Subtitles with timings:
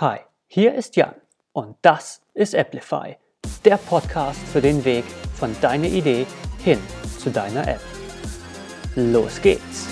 [0.00, 1.14] Hi, hier ist Jan
[1.52, 3.18] und das ist Applify,
[3.66, 6.26] der Podcast für den Weg von deiner Idee
[6.64, 6.78] hin
[7.18, 7.82] zu deiner App.
[8.96, 9.88] Los geht's!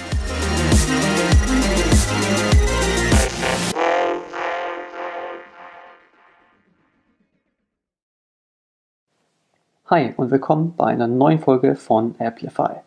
[9.90, 12.80] Hi und willkommen bei einer neuen Folge von Applify,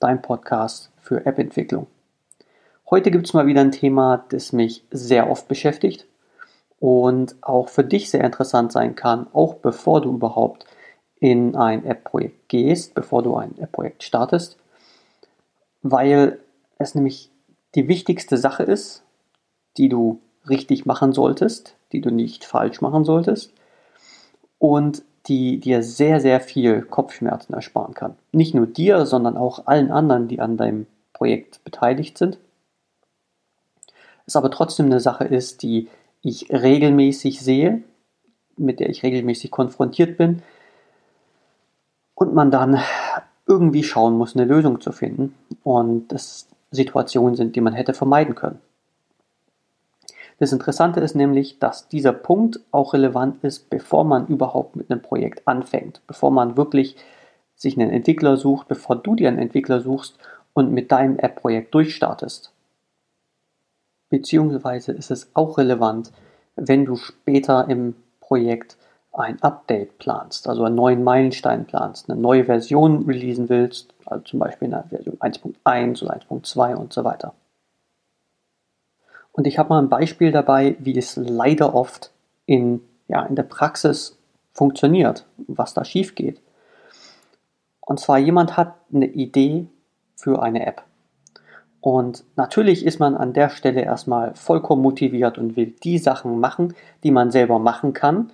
[0.00, 1.86] dein Podcast für App-Entwicklung.
[2.90, 6.08] Heute gibt es mal wieder ein Thema, das mich sehr oft beschäftigt
[6.84, 10.66] und auch für dich sehr interessant sein kann, auch bevor du überhaupt
[11.18, 14.58] in ein App-Projekt gehst, bevor du ein App-Projekt startest,
[15.80, 16.40] weil
[16.76, 17.30] es nämlich
[17.74, 19.02] die wichtigste Sache ist,
[19.78, 23.54] die du richtig machen solltest, die du nicht falsch machen solltest
[24.58, 28.14] und die dir sehr, sehr viel Kopfschmerzen ersparen kann.
[28.30, 32.36] Nicht nur dir, sondern auch allen anderen, die an deinem Projekt beteiligt sind
[34.26, 35.88] es aber trotzdem eine Sache ist, die
[36.24, 37.82] ich regelmäßig sehe,
[38.56, 40.42] mit der ich regelmäßig konfrontiert bin
[42.14, 42.80] und man dann
[43.46, 48.34] irgendwie schauen muss, eine Lösung zu finden und das Situationen sind, die man hätte vermeiden
[48.34, 48.60] können.
[50.38, 55.00] Das Interessante ist nämlich, dass dieser Punkt auch relevant ist, bevor man überhaupt mit einem
[55.00, 56.96] Projekt anfängt, bevor man wirklich
[57.54, 60.18] sich einen Entwickler sucht, bevor du dir einen Entwickler suchst
[60.52, 62.53] und mit deinem App-Projekt durchstartest.
[64.14, 66.12] Beziehungsweise ist es auch relevant,
[66.54, 68.76] wenn du später im Projekt
[69.12, 74.38] ein Update planst, also einen neuen Meilenstein planst, eine neue Version releasen willst, also zum
[74.38, 77.34] Beispiel eine Version 1.1 oder 1.2 und so weiter.
[79.32, 82.12] Und ich habe mal ein Beispiel dabei, wie es leider oft
[82.46, 84.16] in, ja, in der Praxis
[84.52, 86.40] funktioniert, was da schief geht.
[87.80, 89.66] Und zwar jemand hat eine Idee
[90.14, 90.84] für eine App.
[91.84, 96.72] Und natürlich ist man an der Stelle erstmal vollkommen motiviert und will die Sachen machen,
[97.02, 98.32] die man selber machen kann.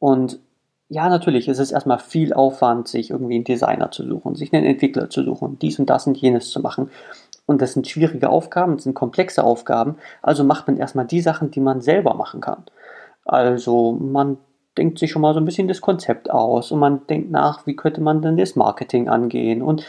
[0.00, 0.40] Und
[0.88, 4.66] ja, natürlich ist es erstmal viel Aufwand, sich irgendwie einen Designer zu suchen, sich einen
[4.66, 6.90] Entwickler zu suchen, dies und das und jenes zu machen.
[7.46, 9.94] Und das sind schwierige Aufgaben, das sind komplexe Aufgaben.
[10.20, 12.64] Also macht man erstmal die Sachen, die man selber machen kann.
[13.24, 14.38] Also man
[14.76, 17.76] denkt sich schon mal so ein bisschen das Konzept aus und man denkt nach, wie
[17.76, 19.86] könnte man denn das Marketing angehen und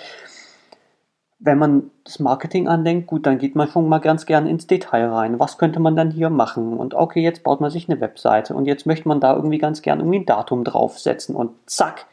[1.43, 5.07] wenn man das Marketing andenkt, gut, dann geht man schon mal ganz gern ins Detail
[5.07, 5.39] rein.
[5.39, 6.77] Was könnte man dann hier machen?
[6.77, 9.81] Und okay, jetzt baut man sich eine Webseite und jetzt möchte man da irgendwie ganz
[9.81, 12.05] gern irgendwie ein Datum draufsetzen und zack,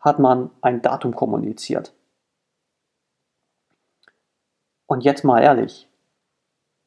[0.00, 1.94] hat man ein Datum kommuniziert.
[4.86, 5.88] Und jetzt mal ehrlich,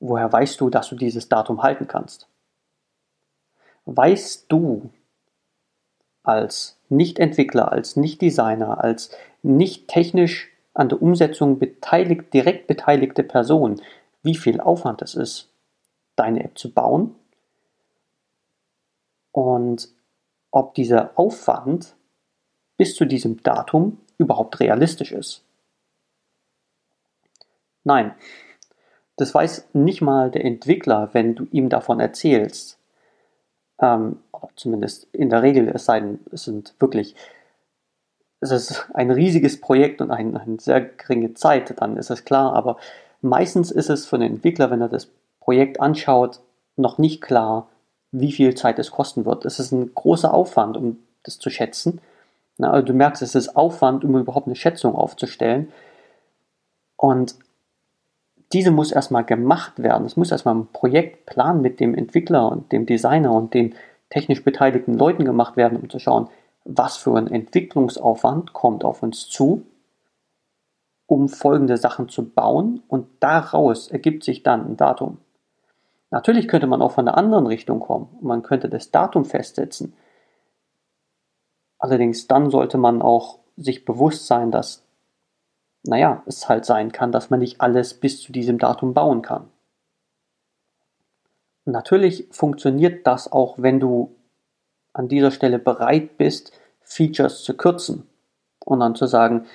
[0.01, 2.27] woher weißt du, dass du dieses Datum halten kannst?
[3.85, 4.89] Weißt du
[6.23, 13.81] als Nicht-Entwickler, als Nicht-Designer, als nicht technisch an der Umsetzung beteiligt, direkt beteiligte Person,
[14.21, 15.49] wie viel Aufwand es ist,
[16.15, 17.15] deine App zu bauen
[19.31, 19.89] und
[20.51, 21.95] ob dieser Aufwand
[22.77, 25.43] bis zu diesem Datum überhaupt realistisch ist.
[27.83, 28.13] Nein,
[29.15, 32.77] das weiß nicht mal der Entwickler, wenn du ihm davon erzählst.
[33.79, 34.19] Ähm,
[34.55, 37.15] zumindest in der Regel, es, sei denn, es sind wirklich
[38.39, 42.53] es ist ein riesiges Projekt und eine, eine sehr geringe Zeit, dann ist es klar.
[42.53, 42.77] Aber
[43.21, 45.09] meistens ist es für den Entwickler, wenn er das
[45.39, 46.39] Projekt anschaut,
[46.75, 47.67] noch nicht klar,
[48.11, 49.45] wie viel Zeit es kosten wird.
[49.45, 51.99] Es ist ein großer Aufwand, um das zu schätzen.
[52.57, 55.71] Na, also du merkst, es ist Aufwand, um überhaupt eine Schätzung aufzustellen.
[56.95, 57.35] Und
[58.53, 60.05] diese muss erstmal gemacht werden.
[60.05, 63.75] Es muss erstmal ein Projektplan mit dem Entwickler und dem Designer und den
[64.09, 66.29] technisch beteiligten Leuten gemacht werden, um zu schauen,
[66.67, 69.65] was für ein Entwicklungsaufwand kommt auf uns zu,
[71.05, 75.19] um folgende Sachen zu bauen und daraus ergibt sich dann ein Datum.
[76.11, 78.09] Natürlich könnte man auch von der anderen Richtung kommen.
[78.21, 79.93] Man könnte das Datum festsetzen.
[81.79, 84.83] Allerdings dann sollte man auch sich bewusst sein, dass,
[85.83, 89.49] naja, es halt sein kann, dass man nicht alles bis zu diesem Datum bauen kann.
[91.65, 94.16] Natürlich funktioniert das auch, wenn du
[94.97, 96.51] an dieser Stelle bereit bist,
[96.81, 98.07] Features zu kürzen
[98.65, 99.45] und dann zu sagen,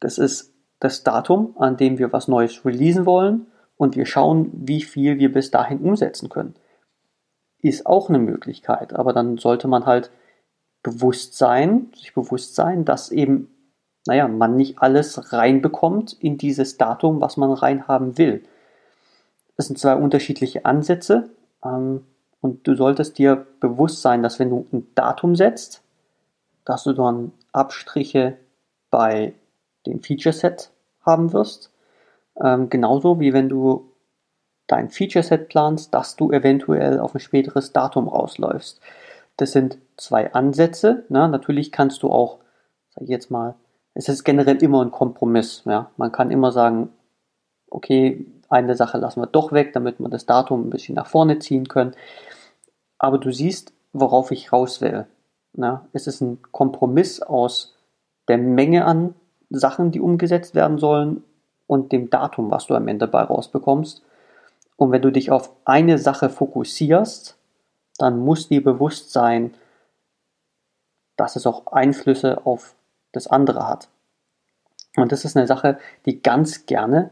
[0.00, 3.46] das ist das Datum, an dem wir was Neues releasen wollen
[3.76, 6.54] und wir schauen, wie viel wir bis dahin umsetzen können.
[7.60, 10.10] Ist auch eine Möglichkeit, aber dann sollte man halt
[10.82, 13.50] bewusst sein, sich bewusst sein, dass eben,
[14.06, 18.44] naja, man nicht alles reinbekommt in dieses Datum, was man reinhaben will.
[19.56, 21.30] Das sind zwei unterschiedliche Ansätze.
[21.64, 22.04] Ähm,
[22.40, 25.82] und du solltest dir bewusst sein, dass wenn du ein Datum setzt,
[26.64, 28.36] dass du dann Abstriche
[28.90, 29.34] bei
[29.86, 31.72] dem Feature Set haben wirst.
[32.42, 33.92] Ähm, genauso wie wenn du
[34.66, 38.80] dein Feature-Set planst, dass du eventuell auf ein späteres Datum rausläufst.
[39.36, 41.04] Das sind zwei Ansätze.
[41.08, 41.28] Ne?
[41.28, 42.40] Natürlich kannst du auch,
[42.90, 43.54] sag ich jetzt mal,
[43.94, 45.62] es ist generell immer ein Kompromiss.
[45.66, 45.90] Ja?
[45.96, 46.90] Man kann immer sagen,
[47.70, 51.38] okay, eine Sache lassen wir doch weg, damit wir das Datum ein bisschen nach vorne
[51.38, 51.94] ziehen können.
[52.98, 55.06] Aber du siehst, worauf ich raus will.
[55.52, 55.80] Ne?
[55.92, 57.74] Es ist ein Kompromiss aus
[58.28, 59.14] der Menge an
[59.50, 61.24] Sachen, die umgesetzt werden sollen
[61.66, 64.02] und dem Datum, was du am Ende bei rausbekommst.
[64.76, 67.36] Und wenn du dich auf eine Sache fokussierst,
[67.98, 69.54] dann muss dir bewusst sein,
[71.16, 72.74] dass es auch Einflüsse auf
[73.12, 73.88] das andere hat.
[74.96, 77.10] Und das ist eine Sache, die ganz gerne,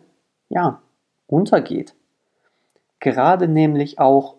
[0.48, 0.82] ja,
[1.26, 1.94] untergeht.
[3.00, 4.36] Gerade nämlich auch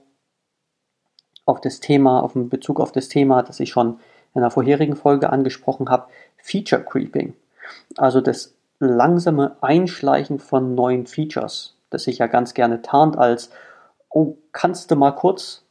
[1.45, 3.99] auf das Thema, auf den Bezug auf das Thema, das ich schon
[4.33, 7.33] in der vorherigen Folge angesprochen habe, Feature Creeping.
[7.97, 13.49] Also das langsame Einschleichen von neuen Features, das sich ja ganz gerne tarnt als,
[14.09, 15.63] oh, kannst du mal kurz,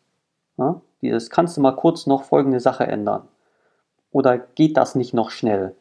[0.57, 3.29] ja, dieses kannst du mal kurz noch folgende Sache ändern.
[4.11, 5.75] Oder geht das nicht noch schnell?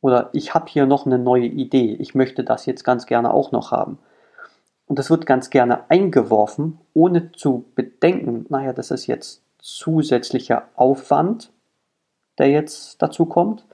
[0.00, 3.52] Oder ich habe hier noch eine neue Idee, ich möchte das jetzt ganz gerne auch
[3.52, 3.98] noch haben.
[4.92, 11.50] Und das wird ganz gerne eingeworfen, ohne zu bedenken, naja, das ist jetzt zusätzlicher Aufwand,
[12.36, 13.64] der jetzt dazu kommt.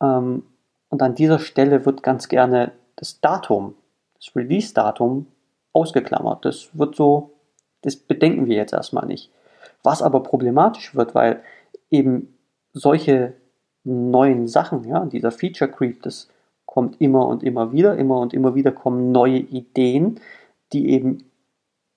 [0.00, 0.44] Ähm,
[0.90, 3.74] und an dieser Stelle wird ganz gerne das Datum,
[4.14, 5.26] das Release-Datum
[5.72, 6.44] ausgeklammert.
[6.44, 7.32] Das wird so,
[7.82, 9.32] das bedenken wir jetzt erstmal nicht.
[9.82, 11.42] Was aber problematisch wird, weil
[11.90, 12.38] eben
[12.72, 13.34] solche
[13.82, 16.28] neuen Sachen, ja, dieser Feature Creep, das
[16.78, 20.20] kommt immer und immer wieder, immer und immer wieder kommen neue Ideen,
[20.72, 21.24] die eben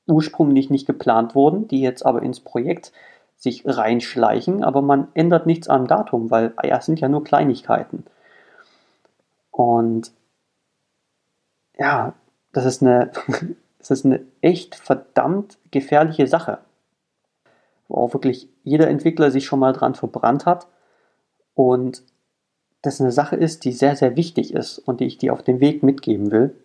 [0.08, 2.92] ursprünglich nicht geplant wurden, die jetzt aber ins Projekt
[3.36, 8.06] sich reinschleichen, aber man ändert nichts am Datum, weil ja, sind ja nur Kleinigkeiten.
[9.52, 10.12] Und
[11.78, 12.16] ja,
[12.52, 13.12] das ist eine,
[13.78, 16.58] das ist eine echt verdammt gefährliche Sache,
[17.88, 20.66] wo auch wirklich jeder Entwickler sich schon mal dran verbrannt hat
[21.54, 22.02] und
[22.82, 25.60] das eine Sache ist, die sehr, sehr wichtig ist und die ich dir auf dem
[25.60, 26.56] Weg mitgeben will,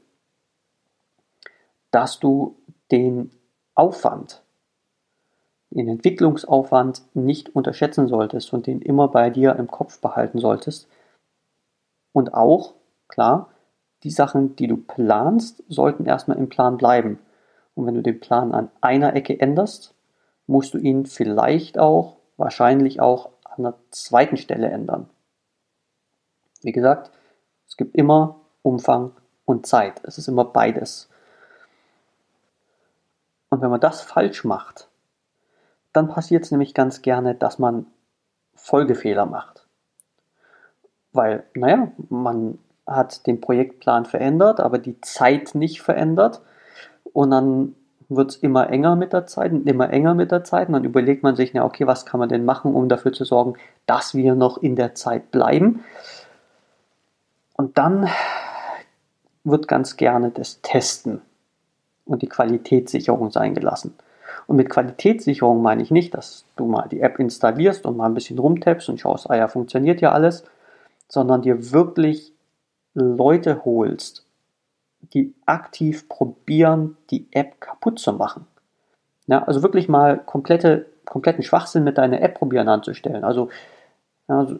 [1.91, 2.57] dass du
[2.91, 3.31] den
[3.75, 4.43] Aufwand,
[5.71, 10.89] den Entwicklungsaufwand nicht unterschätzen solltest und den immer bei dir im Kopf behalten solltest.
[12.13, 12.75] Und auch,
[13.09, 13.51] klar,
[14.03, 17.19] die Sachen, die du planst, sollten erstmal im Plan bleiben.
[17.75, 19.95] Und wenn du den Plan an einer Ecke änderst,
[20.47, 25.11] musst du ihn vielleicht auch, wahrscheinlich auch an der zweiten Stelle ändern.
[26.67, 27.13] Wie gesagt,
[27.69, 29.13] es gibt immer Umfang
[29.45, 30.01] und Zeit.
[30.03, 31.09] Es ist immer beides.
[33.51, 34.89] Und wenn man das falsch macht,
[35.93, 37.87] dann passiert es nämlich ganz gerne, dass man
[38.57, 39.65] Folgefehler macht.
[41.13, 46.43] Weil, naja, man hat den Projektplan verändert, aber die Zeit nicht verändert.
[47.13, 47.77] Und dann
[48.09, 50.67] wird es immer enger mit der Zeit und immer enger mit der Zeit.
[50.67, 53.25] Und dann überlegt man sich, na okay, was kann man denn machen, um dafür zu
[53.25, 53.55] sorgen,
[53.87, 55.85] dass wir noch in der Zeit bleiben.
[57.57, 58.09] Und dann
[59.45, 61.23] wird ganz gerne das Testen
[62.05, 63.95] und die Qualitätssicherung sein gelassen.
[64.47, 68.15] Und mit Qualitätssicherung meine ich nicht, dass du mal die App installierst und mal ein
[68.15, 70.45] bisschen rumtappst und schaust, ah ja, funktioniert ja alles,
[71.09, 72.33] sondern dir wirklich
[72.95, 74.27] Leute holst,
[75.15, 78.47] die aktiv probieren, die App kaputt zu machen.
[79.27, 83.25] Ja, also wirklich mal komplette, kompletten Schwachsinn mit deiner App probieren anzustellen.
[83.25, 83.51] Also,
[84.29, 84.59] ja, so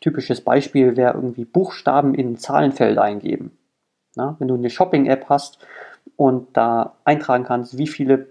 [0.00, 3.56] typisches Beispiel wäre irgendwie Buchstaben in ein Zahlenfeld eingeben.
[4.16, 5.58] Ja, wenn du eine Shopping-App hast
[6.16, 8.26] und da eintragen kannst, wie viele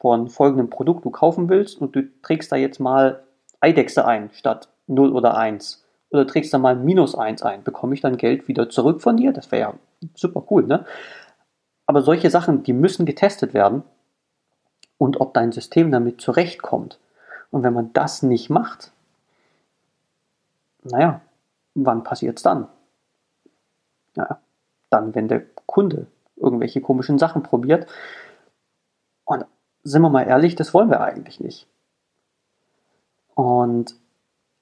[0.00, 3.22] von folgendem Produkt du kaufen willst und du trägst da jetzt mal
[3.60, 8.00] Eidechse ein statt 0 oder 1 oder trägst da mal minus 1 ein, bekomme ich
[8.00, 9.32] dann Geld wieder zurück von dir?
[9.32, 9.74] Das wäre ja
[10.14, 10.84] super cool, ne?
[11.86, 13.82] Aber solche Sachen, die müssen getestet werden
[14.98, 16.98] und ob dein System damit zurechtkommt.
[17.50, 18.92] Und wenn man das nicht macht,
[20.84, 21.20] naja,
[21.74, 22.68] wann passiert es dann?
[24.16, 24.40] Ja,
[24.90, 27.86] dann, wenn der Kunde irgendwelche komischen Sachen probiert.
[29.24, 29.44] Und
[29.82, 31.66] sind wir mal ehrlich, das wollen wir eigentlich nicht.
[33.34, 33.96] Und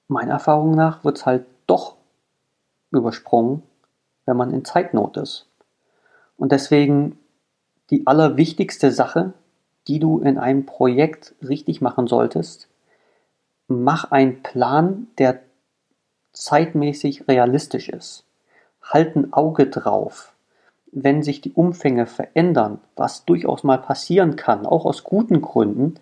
[0.07, 1.97] meiner Erfahrung nach wird es halt doch
[2.91, 3.63] übersprungen,
[4.25, 5.47] wenn man in Zeitnot ist.
[6.37, 7.19] Und deswegen
[7.89, 9.33] die allerwichtigste Sache,
[9.87, 12.69] die du in einem Projekt richtig machen solltest,
[13.67, 15.41] mach einen Plan, der
[16.33, 18.25] zeitmäßig realistisch ist.
[18.81, 20.33] Halt ein Auge drauf,
[20.91, 25.95] wenn sich die Umfänge verändern, was durchaus mal passieren kann, auch aus guten Gründen,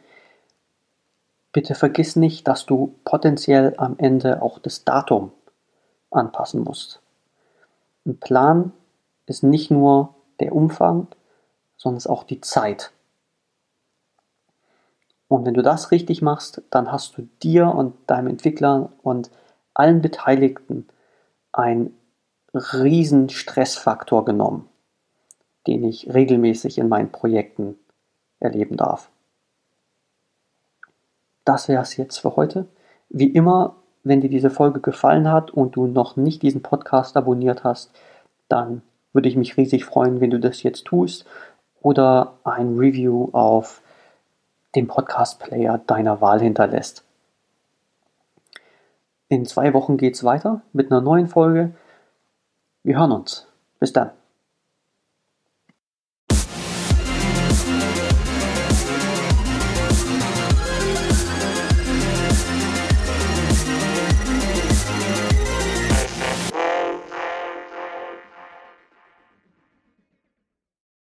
[1.53, 5.31] bitte vergiss nicht, dass du potenziell am Ende auch das Datum
[6.09, 7.01] anpassen musst.
[8.05, 8.73] Ein Plan
[9.25, 11.07] ist nicht nur der Umfang,
[11.77, 12.91] sondern es ist auch die Zeit.
[15.27, 19.31] Und wenn du das richtig machst, dann hast du dir und deinem Entwickler und
[19.73, 20.87] allen Beteiligten
[21.51, 21.93] einen
[22.53, 24.67] riesen Stressfaktor genommen,
[25.67, 27.77] den ich regelmäßig in meinen Projekten
[28.39, 29.09] erleben darf.
[31.45, 32.67] Das wäre es jetzt für heute.
[33.09, 37.63] Wie immer, wenn dir diese Folge gefallen hat und du noch nicht diesen Podcast abonniert
[37.63, 37.91] hast,
[38.47, 38.81] dann
[39.13, 41.25] würde ich mich riesig freuen, wenn du das jetzt tust
[41.81, 43.81] oder ein Review auf
[44.75, 47.03] dem Podcast-Player deiner Wahl hinterlässt.
[49.31, 51.71] In zwei Wochen geht es weiter mit einer neuen Folge.
[52.83, 53.47] Wir hören uns.
[53.79, 54.11] Bis dann.